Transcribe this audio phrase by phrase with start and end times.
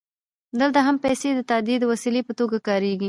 [0.59, 2.99] دلته هم پیسې د تادیې د وسیلې په توګه کارېږي